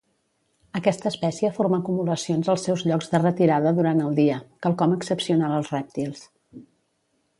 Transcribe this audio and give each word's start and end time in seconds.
Aquesta 0.77 1.09
espècie 1.09 1.51
forma 1.57 1.79
acumulacions 1.83 2.49
als 2.53 2.65
seus 2.69 2.85
llocs 2.91 3.11
de 3.11 3.21
retirada 3.25 3.75
durant 3.81 4.01
el 4.07 4.17
dia, 4.21 4.39
quelcom 4.67 4.97
excepcional 4.97 5.55
als 5.59 5.71
rèptils. 5.77 6.25